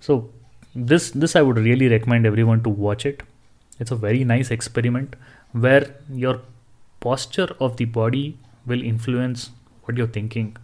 So, 0.00 0.30
this 0.74 1.10
this 1.10 1.34
i 1.34 1.42
would 1.42 1.56
really 1.56 1.88
recommend 1.88 2.24
everyone 2.24 2.62
to 2.62 2.70
watch 2.70 3.04
it 3.04 3.22
it's 3.80 3.90
a 3.90 3.96
very 3.96 4.22
nice 4.22 4.50
experiment 4.52 5.16
where 5.52 5.96
your 6.12 6.40
posture 7.00 7.48
of 7.58 7.76
the 7.76 7.84
body 7.86 8.38
will 8.66 8.82
influence 8.82 9.50
what 9.82 9.96
you're 9.96 10.06
thinking 10.06 10.56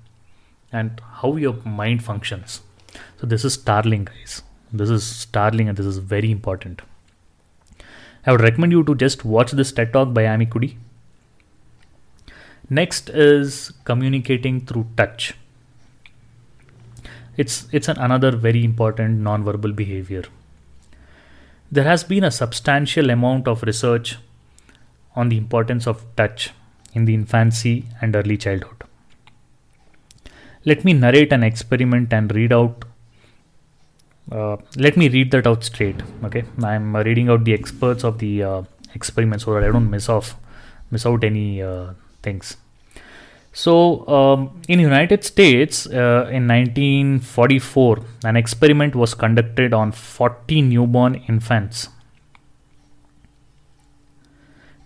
and 0.77 1.01
how 1.21 1.37
your 1.37 1.55
mind 1.65 2.05
functions. 2.05 2.61
So, 3.21 3.27
this 3.27 3.45
is 3.45 3.55
starling, 3.55 4.05
guys. 4.05 4.43
This 4.73 4.91
is 4.91 5.05
starling, 5.05 5.69
and 5.69 5.77
this 5.79 5.87
is 5.87 5.99
very 5.99 6.31
important. 6.31 6.83
I 8.27 8.33
would 8.33 8.41
recommend 8.41 8.73
you 8.73 8.83
to 8.85 8.95
just 8.95 9.25
watch 9.25 9.53
this 9.53 9.73
TED 9.73 9.93
Talk 9.93 10.13
by 10.13 10.25
Amy 10.25 10.47
Cuddy. 10.47 10.77
Next 12.69 13.11
is 13.11 13.73
communicating 13.85 14.61
through 14.67 14.87
touch. 14.97 15.35
It's 17.37 17.69
it's 17.71 17.89
an 17.89 17.99
another 17.99 18.33
very 18.47 18.65
important 18.65 19.21
non-verbal 19.21 19.73
behavior. 19.73 20.25
There 21.71 21.85
has 21.85 22.03
been 22.03 22.25
a 22.25 22.31
substantial 22.31 23.11
amount 23.11 23.47
of 23.47 23.63
research 23.63 24.17
on 25.15 25.29
the 25.29 25.37
importance 25.37 25.87
of 25.87 26.05
touch 26.17 26.51
in 26.95 27.05
the 27.05 27.15
infancy 27.15 27.85
and 28.01 28.17
early 28.17 28.37
childhood. 28.37 28.86
Let 30.67 30.85
me 30.85 30.93
narrate 30.93 31.33
an 31.33 31.45
experiment 31.45 32.13
and 32.13 32.35
read 32.35 32.53
out. 32.53 32.85
Uh, 34.31 34.57
let 34.77 34.97
me 34.97 35.09
read 35.09 35.31
that 35.31 35.47
out 35.47 35.63
straight. 35.63 35.95
Okay, 36.25 36.43
I'm 36.63 36.97
reading 36.97 37.29
out 37.31 37.45
the 37.45 37.55
experts 37.55 38.03
of 38.03 38.19
the 38.19 38.43
uh, 38.43 38.63
experiment 38.93 39.43
so 39.43 39.55
that 39.55 39.63
I 39.63 39.69
don't 39.69 39.89
miss 39.89 40.09
off, 40.09 40.35
miss 40.91 41.07
out 41.07 41.23
any 41.23 41.63
uh, 41.63 41.93
things. 42.21 42.57
So, 43.53 44.07
um, 44.09 44.61
in 44.69 44.81
United 44.81 45.23
States, 45.23 45.87
uh, 45.87 46.29
in 46.33 46.49
1944, 46.49 48.01
an 48.25 48.37
experiment 48.37 48.97
was 48.97 49.15
conducted 49.15 49.73
on 49.73 49.93
40 49.93 50.63
newborn 50.63 51.15
infants 51.29 51.89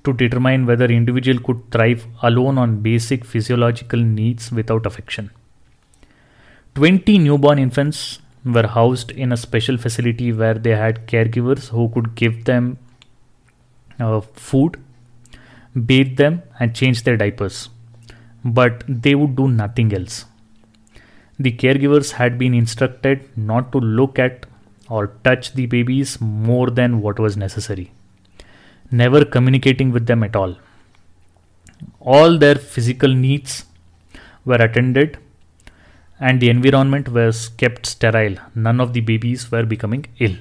to 0.05 0.13
determine 0.13 0.67
whether 0.67 0.85
individual 0.85 1.41
could 1.41 1.71
thrive 1.71 2.07
alone 2.23 2.59
on 2.59 2.81
basic 2.81 3.25
physiological 3.25 3.99
needs 3.99 4.53
without 4.53 4.87
affection. 4.87 5.31
20 6.75 7.19
newborn 7.19 7.59
infants 7.59 8.21
were 8.45 8.67
housed 8.67 9.11
in 9.11 9.33
a 9.33 9.37
special 9.37 9.77
facility 9.77 10.33
where 10.33 10.55
they 10.55 10.71
had 10.71 11.07
caregivers 11.07 11.69
who 11.69 11.89
could 11.91 12.15
give 12.15 12.45
them 12.45 12.79
uh, 13.99 14.21
food, 14.21 14.83
bathe 15.87 16.17
them, 16.17 16.43
and 16.59 16.75
change 16.75 17.03
their 17.03 17.17
diapers 17.17 17.69
but 18.45 18.85
they 18.89 19.15
would 19.15 19.37
do 19.37 19.49
nothing 19.49 19.93
else. 19.93 20.25
The 21.39 21.53
caregivers 21.53 22.12
had 22.12 22.39
been 22.39 22.55
instructed 22.55 23.37
not 23.37 23.73
to 23.73 23.79
look 23.79 24.19
at 24.19 24.47
or 24.89 25.09
touch 25.25 25.55
the 25.55 25.67
babies 25.67 26.21
more 26.21 26.71
than 26.71 27.00
what 27.00 27.19
was 27.19 27.37
necessary, 27.37 27.93
never 28.91 29.25
communicating 29.25 29.93
with 29.93 30.07
them 30.07 30.23
at 30.23 30.37
all. 30.37 30.57
All 32.00 32.37
their 32.39 32.57
physical 32.57 33.15
needs 33.15 33.65
were 34.45 34.57
attended 34.57 35.19
and 36.21 36.41
the 36.41 36.50
environment 36.50 37.09
was 37.09 37.49
kept 37.49 37.87
sterile. 37.87 38.37
None 38.55 38.81
of 38.81 38.93
the 38.93 39.00
babies 39.00 39.50
were 39.50 39.65
becoming 39.65 40.07
ill. 40.19 40.37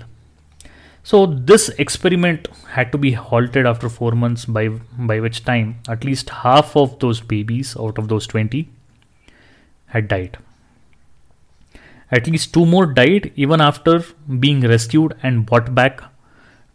So 1.04 1.26
this 1.26 1.70
experiment 1.70 2.50
had 2.68 2.92
to 2.92 2.98
be 2.98 3.14
halted 3.14 3.66
after 3.66 3.90
four 3.90 4.12
months, 4.12 4.46
by 4.46 4.68
by 5.12 5.20
which 5.20 5.46
time 5.46 5.78
at 5.88 6.04
least 6.04 6.30
half 6.30 6.76
of 6.76 7.00
those 7.00 7.22
babies 7.22 7.76
out 7.80 7.98
of 7.98 8.10
those 8.10 8.28
20 8.28 8.68
had 9.88 10.08
died. 10.08 10.38
At 12.12 12.28
least 12.28 12.54
two 12.54 12.66
more 12.66 12.86
died 12.86 13.32
even 13.36 13.62
after 13.62 14.04
being 14.40 14.62
rescued 14.62 15.16
and 15.24 15.46
brought 15.46 15.74
back 15.74 16.02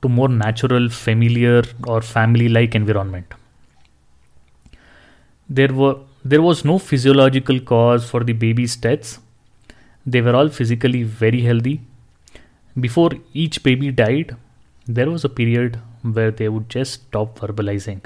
to 0.02 0.08
more 0.08 0.28
natural, 0.28 0.88
familiar, 0.88 1.62
or 1.86 2.00
family-like 2.00 2.74
environment. 2.74 3.26
There 5.48 5.72
were 5.72 5.96
there 6.24 6.42
was 6.42 6.64
no 6.64 6.78
physiological 6.78 7.60
cause 7.60 8.08
for 8.08 8.24
the 8.24 8.32
baby's 8.32 8.76
deaths. 8.76 9.18
They 10.06 10.20
were 10.20 10.34
all 10.34 10.48
physically 10.48 11.02
very 11.02 11.42
healthy 11.42 11.80
before 12.78 13.10
each 13.32 13.62
baby 13.62 13.92
died, 13.92 14.34
there 14.84 15.08
was 15.08 15.24
a 15.24 15.28
period 15.28 15.78
where 16.02 16.32
they 16.32 16.48
would 16.48 16.68
just 16.68 16.94
stop 16.94 17.38
verbalizing 17.38 18.00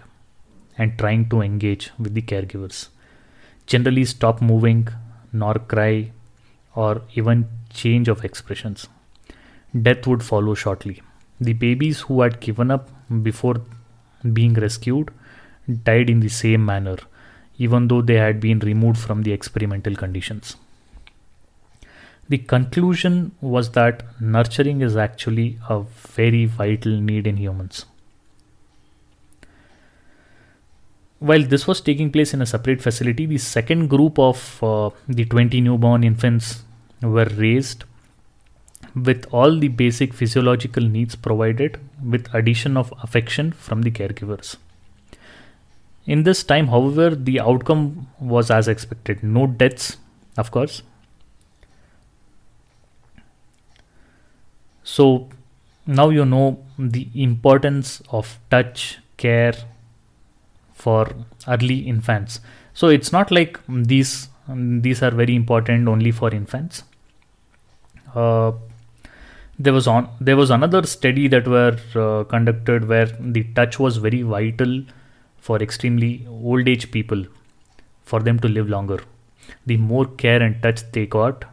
and 0.76 0.98
trying 0.98 1.26
to 1.30 1.40
engage 1.40 1.90
with 1.98 2.12
the 2.12 2.20
caregivers. 2.20 2.88
Generally, 3.66 4.04
stop 4.04 4.42
moving, 4.42 4.88
nor 5.32 5.54
cry, 5.54 6.12
or 6.74 7.00
even 7.14 7.48
change 7.70 8.08
of 8.08 8.26
expressions. 8.26 8.88
Death 9.82 10.06
would 10.06 10.22
follow 10.22 10.54
shortly. 10.54 11.02
The 11.40 11.54
babies 11.54 12.00
who 12.00 12.20
had 12.20 12.40
given 12.40 12.70
up 12.70 12.90
before 13.22 13.62
being 14.34 14.52
rescued 14.52 15.10
died 15.84 16.10
in 16.10 16.20
the 16.20 16.28
same 16.28 16.64
manner, 16.64 16.96
even 17.58 17.88
though 17.88 18.00
they 18.00 18.14
had 18.14 18.40
been 18.40 18.60
removed 18.60 18.98
from 18.98 19.22
the 19.22 19.32
experimental 19.32 19.94
conditions. 19.94 20.56
The 22.28 22.38
conclusion 22.38 23.32
was 23.40 23.70
that 23.70 24.02
nurturing 24.20 24.82
is 24.82 24.96
actually 24.96 25.58
a 25.68 25.80
very 25.80 26.44
vital 26.44 26.92
need 26.92 27.26
in 27.26 27.38
humans. 27.38 27.86
While 31.20 31.42
this 31.42 31.66
was 31.66 31.80
taking 31.80 32.12
place 32.12 32.32
in 32.34 32.42
a 32.42 32.46
separate 32.46 32.80
facility, 32.80 33.26
the 33.26 33.38
second 33.38 33.88
group 33.88 34.18
of 34.18 34.62
uh, 34.62 34.90
the 35.08 35.24
20 35.24 35.60
newborn 35.62 36.04
infants 36.04 36.62
were 37.02 37.24
raised 37.24 37.84
with 38.94 39.26
all 39.32 39.58
the 39.58 39.68
basic 39.68 40.14
physiological 40.14 40.82
needs 40.82 41.16
provided 41.16 41.80
with 42.04 42.32
addition 42.34 42.76
of 42.76 42.92
affection 43.02 43.52
from 43.52 43.82
the 43.82 43.90
caregivers. 43.90 44.56
In 46.08 46.24
this 46.24 46.42
time, 46.42 46.68
however, 46.68 47.14
the 47.14 47.38
outcome 47.38 48.08
was 48.18 48.50
as 48.50 48.66
expected. 48.66 49.22
No 49.22 49.46
deaths, 49.46 49.98
of 50.36 50.50
course, 50.50 50.82
So 54.88 55.28
now 55.86 56.08
you 56.08 56.24
know 56.24 56.64
the 56.78 57.08
importance 57.14 58.00
of 58.10 58.38
touch 58.50 58.98
care 59.18 59.52
for 60.72 61.10
early 61.46 61.80
infants. 61.80 62.40
So 62.72 62.88
it's 62.88 63.12
not 63.12 63.30
like 63.30 63.60
these 63.68 64.28
these 64.86 65.02
are 65.02 65.10
very 65.10 65.34
important 65.36 65.88
only 65.88 66.10
for 66.10 66.30
infants. 66.34 66.84
Uh, 68.14 68.52
there 69.58 69.74
was 69.74 69.86
on 69.86 70.08
there 70.20 70.38
was 70.38 70.50
another 70.50 70.82
study 70.84 71.28
that 71.28 71.46
were 71.46 71.76
uh, 71.94 72.24
conducted 72.24 72.88
where 72.88 73.12
the 73.36 73.44
touch 73.60 73.78
was 73.78 73.98
very 73.98 74.22
vital 74.22 74.82
for 75.40 75.62
extremely 75.62 76.26
old 76.28 76.68
age 76.68 76.90
people 76.90 77.24
for 78.04 78.20
them 78.20 78.38
to 78.40 78.48
live 78.48 78.68
longer. 78.68 78.98
The 79.66 79.76
more 79.76 80.06
care 80.06 80.42
and 80.42 80.62
touch 80.62 80.82
they 80.92 81.06
got, 81.06 81.44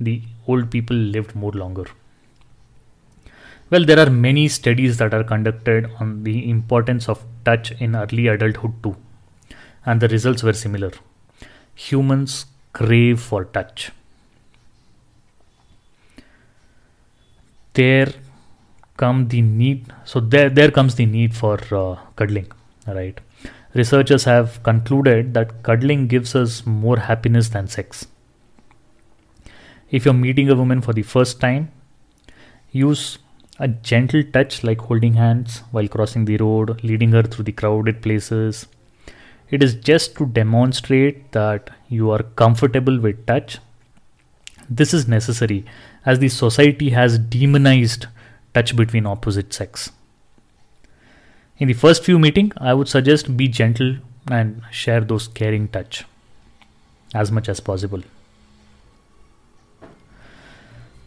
the 0.00 0.22
old 0.46 0.70
people 0.70 0.96
lived 0.96 1.34
more 1.34 1.52
longer. 1.52 1.86
Well, 3.68 3.84
there 3.84 3.98
are 3.98 4.10
many 4.10 4.46
studies 4.46 4.96
that 4.98 5.12
are 5.12 5.24
conducted 5.24 5.90
on 5.98 6.22
the 6.22 6.48
importance 6.48 7.08
of 7.08 7.24
touch 7.44 7.72
in 7.72 7.96
early 7.96 8.28
adulthood 8.28 8.74
too, 8.82 8.96
and 9.84 10.00
the 10.00 10.08
results 10.08 10.42
were 10.42 10.52
similar. 10.52 10.92
Humans 11.74 12.46
crave 12.72 13.20
for 13.20 13.44
touch. 13.44 13.90
There 17.74 18.12
come 18.96 19.28
the 19.28 19.42
need, 19.42 19.92
so 20.04 20.20
there, 20.20 20.48
there 20.48 20.70
comes 20.70 20.94
the 20.94 21.04
need 21.04 21.34
for 21.34 21.58
uh, 21.74 21.96
cuddling, 22.14 22.50
right? 22.94 23.20
Researchers 23.74 24.24
have 24.24 24.62
concluded 24.62 25.34
that 25.34 25.62
cuddling 25.62 26.06
gives 26.06 26.34
us 26.34 26.64
more 26.64 26.98
happiness 26.98 27.48
than 27.50 27.68
sex. 27.68 28.06
If 29.90 30.04
you're 30.04 30.14
meeting 30.14 30.50
a 30.50 30.54
woman 30.54 30.80
for 30.80 30.92
the 30.92 31.02
first 31.02 31.40
time, 31.40 31.70
use 32.72 33.18
a 33.58 33.68
gentle 33.68 34.22
touch, 34.22 34.64
like 34.64 34.80
holding 34.80 35.14
hands 35.14 35.62
while 35.70 35.88
crossing 35.88 36.24
the 36.24 36.36
road, 36.36 36.82
leading 36.82 37.12
her 37.12 37.22
through 37.22 37.44
the 37.44 37.52
crowded 37.52 38.02
places. 38.02 38.66
It 39.50 39.62
is 39.62 39.74
just 39.74 40.16
to 40.16 40.26
demonstrate 40.26 41.32
that 41.32 41.70
you 41.88 42.10
are 42.10 42.22
comfortable 42.22 42.98
with 42.98 43.26
touch. 43.26 43.58
This 44.68 44.92
is 44.92 45.06
necessary 45.06 45.64
as 46.04 46.18
the 46.18 46.28
society 46.28 46.90
has 46.90 47.18
demonized 47.18 48.06
touch 48.54 48.74
between 48.74 49.06
opposite 49.06 49.52
sex. 49.52 49.92
In 51.58 51.68
the 51.68 51.74
first 51.74 52.04
few 52.04 52.18
meeting, 52.18 52.52
I 52.58 52.74
would 52.74 52.88
suggest 52.88 53.34
be 53.36 53.48
gentle 53.48 53.96
and 54.30 54.62
share 54.70 55.00
those 55.00 55.28
caring 55.28 55.68
touch 55.68 56.04
as 57.14 57.32
much 57.32 57.48
as 57.48 57.60
possible. 57.60 58.02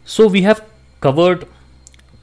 So 0.04 0.26
we 0.26 0.42
have 0.42 0.64
covered 1.00 1.46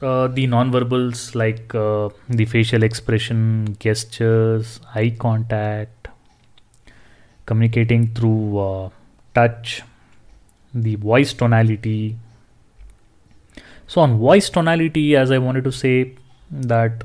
uh, 0.02 0.28
the 0.28 0.46
nonverbals 0.46 1.34
like 1.34 1.74
uh, 1.74 2.10
the 2.28 2.44
facial 2.44 2.82
expression, 2.82 3.76
gestures, 3.80 4.78
eye 4.94 5.14
contact, 5.18 6.08
communicating 7.46 8.08
through 8.08 8.58
uh, 8.58 8.90
touch, 9.34 9.82
the 10.74 10.96
voice 10.96 11.32
tonality. 11.32 12.16
So, 13.86 14.02
on 14.02 14.18
voice 14.18 14.50
tonality, 14.50 15.16
as 15.16 15.30
I 15.30 15.38
wanted 15.38 15.64
to 15.64 15.72
say, 15.72 16.14
that 16.50 17.04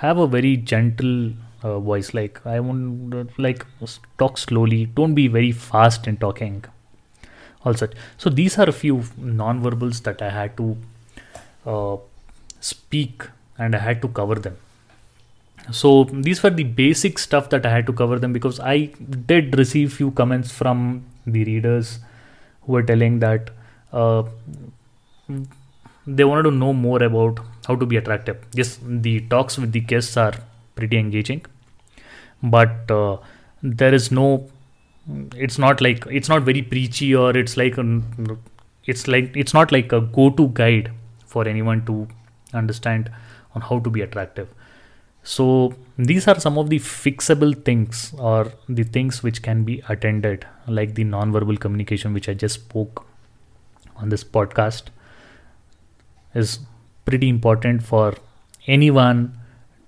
have 0.00 0.18
a 0.18 0.26
very 0.26 0.56
gentle 0.56 1.32
uh, 1.62 1.78
voice. 1.78 2.12
Like 2.14 2.40
I 2.46 2.60
want 2.60 3.38
like 3.38 3.64
talk 4.18 4.38
slowly. 4.38 4.86
Don't 4.86 5.14
be 5.14 5.28
very 5.28 5.52
fast 5.52 6.06
in 6.06 6.16
talking. 6.16 6.64
All 7.64 7.74
such. 7.74 7.94
So 8.16 8.30
these 8.30 8.58
are 8.58 8.68
a 8.68 8.72
few 8.72 9.02
non-verbals 9.16 10.00
that 10.02 10.22
I 10.22 10.30
had 10.30 10.56
to 10.58 10.76
uh, 11.66 11.96
speak 12.60 13.24
and 13.58 13.74
I 13.74 13.78
had 13.78 14.02
to 14.02 14.08
cover 14.08 14.36
them. 14.36 14.56
So 15.72 16.04
these 16.04 16.42
were 16.42 16.50
the 16.50 16.62
basic 16.62 17.18
stuff 17.18 17.50
that 17.50 17.66
I 17.66 17.70
had 17.70 17.86
to 17.86 17.92
cover 17.92 18.18
them 18.20 18.32
because 18.32 18.60
I 18.60 18.90
did 19.26 19.58
receive 19.58 19.92
few 19.92 20.12
comments 20.12 20.52
from 20.52 21.04
the 21.26 21.44
readers 21.44 21.98
who 22.62 22.72
were 22.74 22.82
telling 22.84 23.18
that 23.18 23.50
uh, 23.92 24.22
they 26.06 26.24
wanted 26.24 26.44
to 26.44 26.50
know 26.50 26.72
more 26.72 27.02
about 27.02 27.40
how 27.66 27.76
to 27.76 27.86
be 27.86 27.96
attractive. 27.96 28.38
Yes, 28.54 28.78
the 28.82 29.20
talks 29.28 29.58
with 29.58 29.72
the 29.72 29.80
guests 29.80 30.16
are 30.16 30.34
pretty 30.74 30.98
engaging, 30.98 31.44
but 32.42 32.90
uh, 32.90 33.18
there 33.62 33.94
is 33.94 34.10
no. 34.10 34.48
It's 35.36 35.58
not 35.58 35.80
like 35.80 36.04
it's 36.06 36.28
not 36.28 36.42
very 36.42 36.62
preachy 36.62 37.14
or 37.14 37.36
it's 37.36 37.56
like 37.56 37.78
a, 37.78 38.02
it's 38.84 39.06
like 39.06 39.36
it's 39.36 39.54
not 39.54 39.70
like 39.70 39.92
a 39.92 40.00
go-to 40.00 40.48
guide 40.48 40.90
for 41.26 41.46
anyone 41.46 41.84
to 41.86 42.08
understand 42.52 43.10
on 43.54 43.62
how 43.62 43.78
to 43.80 43.90
be 43.90 44.00
attractive. 44.00 44.48
So 45.22 45.74
these 45.98 46.28
are 46.28 46.38
some 46.38 46.56
of 46.58 46.70
the 46.70 46.78
fixable 46.78 47.64
things 47.64 48.12
or 48.18 48.52
the 48.68 48.84
things 48.84 49.22
which 49.22 49.42
can 49.42 49.64
be 49.64 49.82
attended, 49.88 50.46
like 50.68 50.94
the 50.94 51.04
non-verbal 51.04 51.56
communication 51.56 52.12
which 52.12 52.28
I 52.28 52.34
just 52.34 52.56
spoke 52.56 53.04
on 53.96 54.08
this 54.08 54.22
podcast 54.22 54.90
is 56.42 56.58
pretty 57.04 57.28
important 57.28 57.82
for 57.82 58.14
anyone 58.66 59.20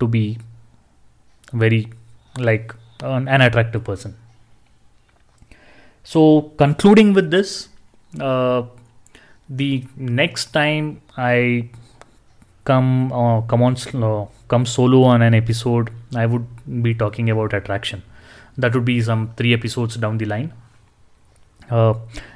to 0.01 0.07
be 0.07 0.39
very 1.53 1.89
like 2.39 2.75
an, 3.03 3.29
an 3.29 3.41
attractive 3.41 3.85
person. 3.85 4.17
So 6.05 6.53
concluding 6.57 7.13
with 7.13 7.31
this, 7.31 7.69
uh, 8.21 8.63
the 9.49 9.85
next 9.97 10.53
time 10.53 11.01
I 11.17 11.69
come 12.65 13.13
uh, 13.13 13.41
come 13.43 13.63
on 13.63 13.77
uh, 13.95 14.27
come 14.49 14.67
solo 14.67 15.03
on 15.03 15.23
an 15.23 15.35
episode, 15.35 15.91
I 16.15 16.27
would 16.27 16.47
be 16.83 16.95
talking 16.95 17.31
about 17.31 17.53
attraction. 17.53 18.03
That 18.57 18.75
would 18.75 18.85
be 18.85 19.01
some 19.01 19.33
three 19.37 19.53
episodes 19.55 19.97
down 19.97 20.19
the 20.19 20.27
line, 20.27 20.53
uh, 21.71 21.95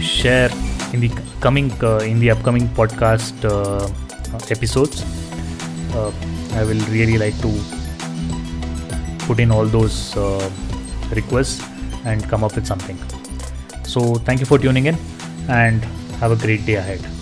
share 0.00 0.50
in 0.92 1.00
the 1.00 1.10
coming 1.40 1.70
uh, 1.82 1.98
in 1.98 2.18
the 2.18 2.30
upcoming 2.30 2.68
podcast 2.68 3.44
uh, 3.44 3.88
episodes. 4.50 5.04
Uh, 5.94 6.12
I 6.54 6.64
will 6.64 6.80
really 6.90 7.18
like 7.18 7.38
to 7.42 7.52
put 9.26 9.40
in 9.40 9.50
all 9.50 9.66
those 9.66 10.16
requests 11.10 11.62
and 12.04 12.26
come 12.28 12.44
up 12.44 12.54
with 12.54 12.66
something. 12.66 12.98
So 13.88 14.16
thank 14.16 14.40
you 14.40 14.46
for 14.46 14.58
tuning 14.58 14.86
in 14.86 14.96
and 15.48 15.82
have 16.20 16.30
a 16.30 16.36
great 16.36 16.66
day 16.66 16.74
ahead. 16.74 17.17